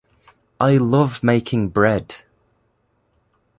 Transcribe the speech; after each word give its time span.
I 0.59 0.77
love 0.77 1.21
making 1.21 1.69
bread. 1.69 2.15